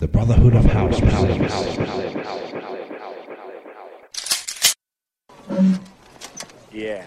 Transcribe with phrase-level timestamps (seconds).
[0.00, 0.98] The Brotherhood of House.
[0.98, 1.36] Powers.
[6.72, 7.04] Yeah.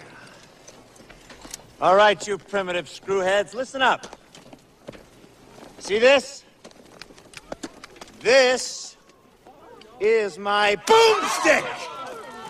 [1.80, 4.16] All right, you primitive screwheads, listen up.
[5.80, 6.44] See this?
[8.20, 8.96] This
[9.98, 11.66] is my boomstick!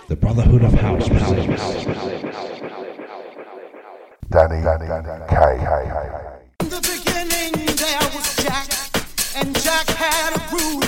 [0.08, 1.08] The Brotherhood of House.
[4.28, 4.86] Danny, Danny,
[5.30, 5.56] K.
[6.60, 8.68] In the beginning there was Jack,
[9.36, 10.83] and Jack had a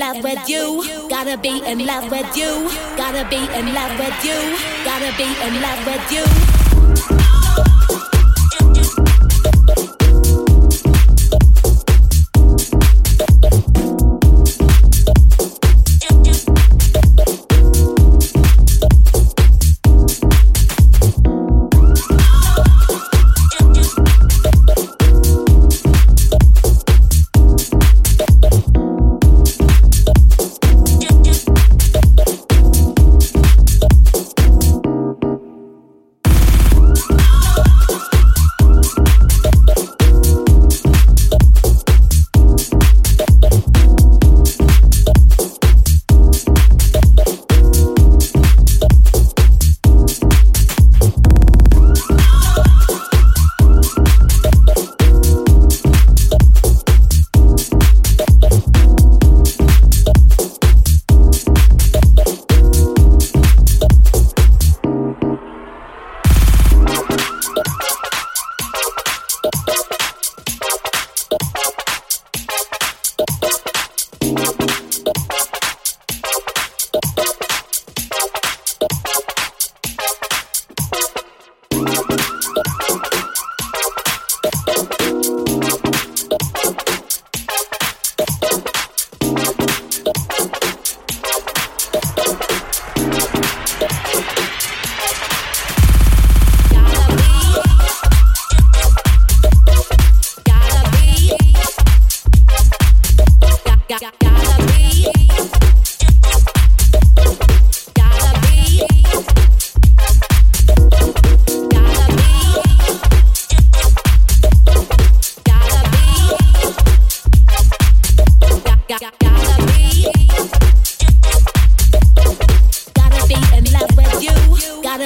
[0.00, 0.82] love with you.
[1.10, 2.70] Gotta be in love with you.
[2.96, 4.38] Gotta be in love with you.
[4.82, 6.69] Gotta be in love with you.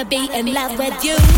[0.05, 1.34] Be in love with you.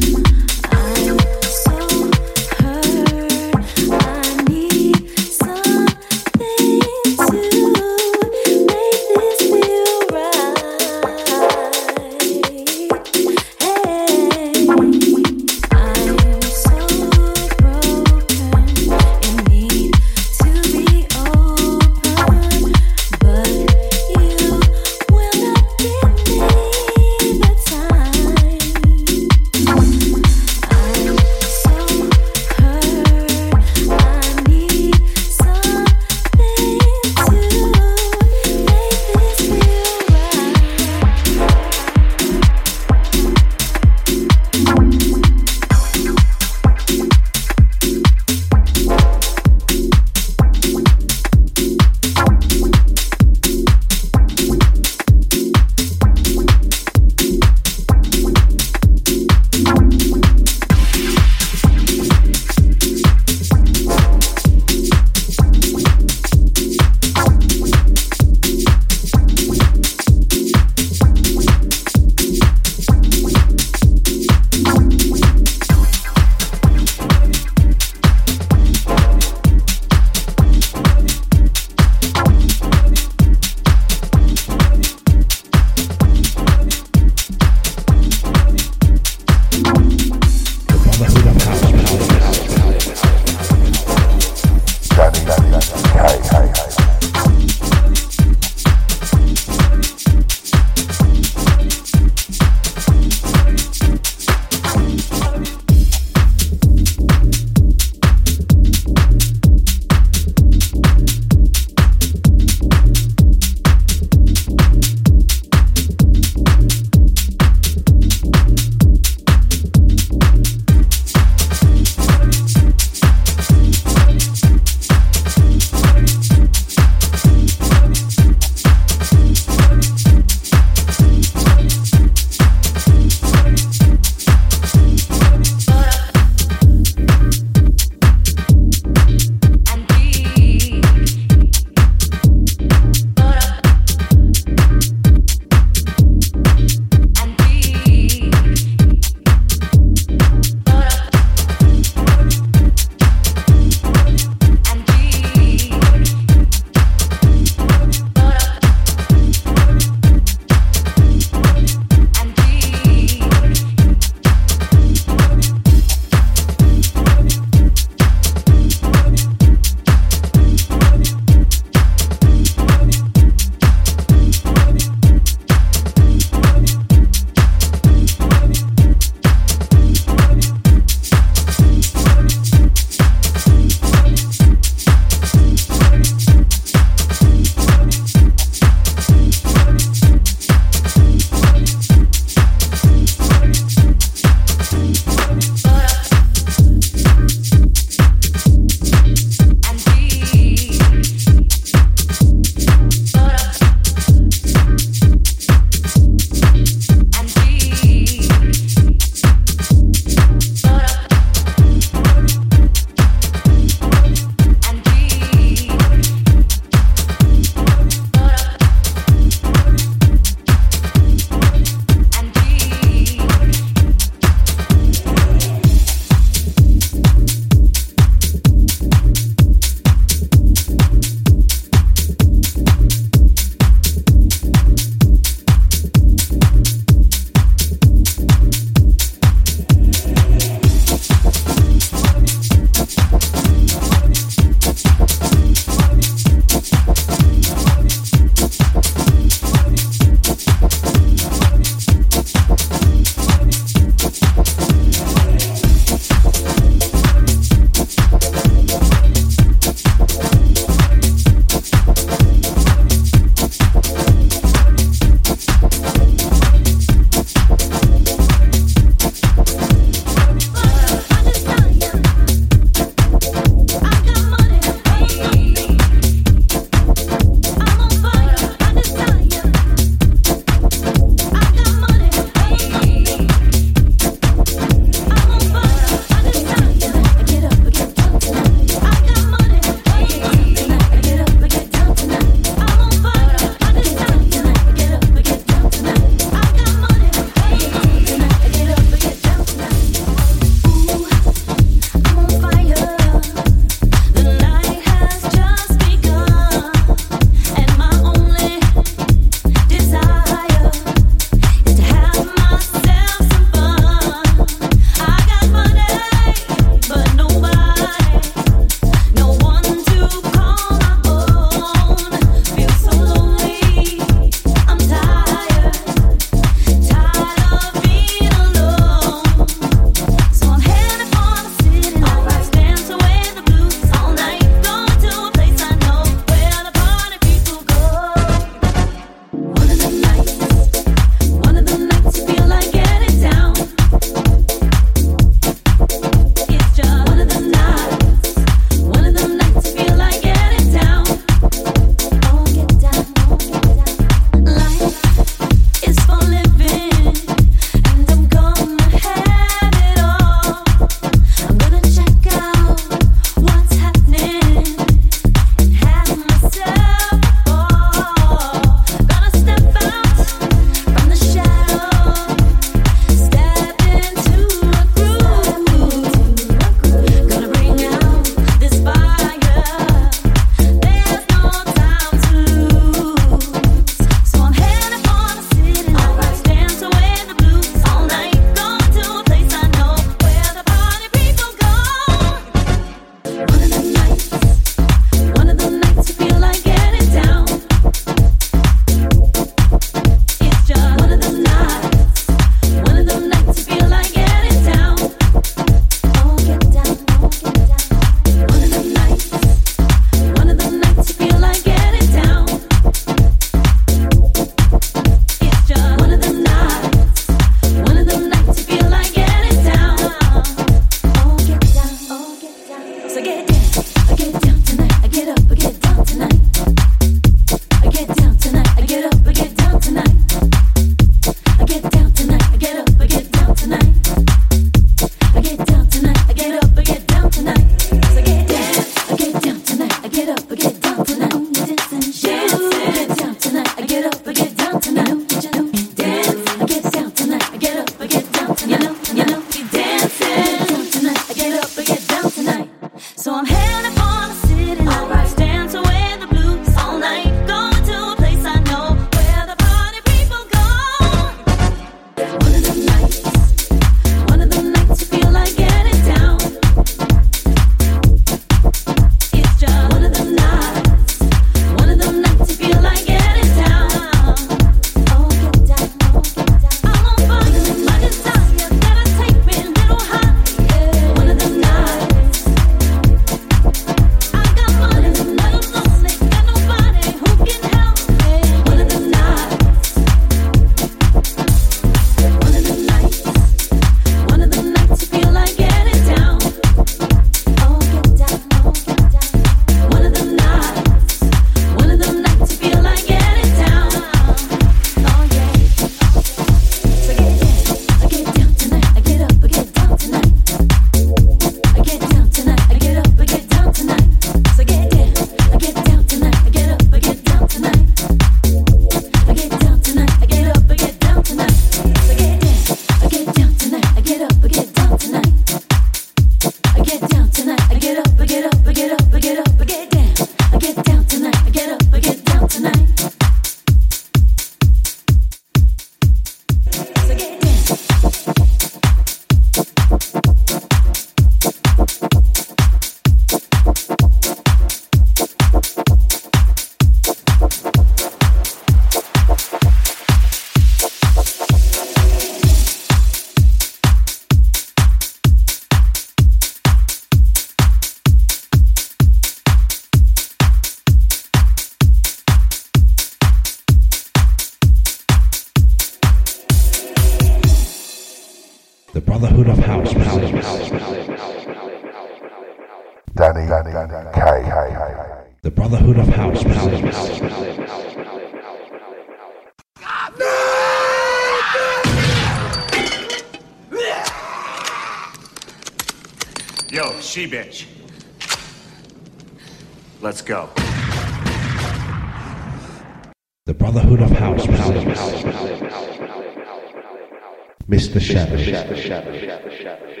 [597.93, 598.75] Mr.
[598.77, 600.00] Shadow.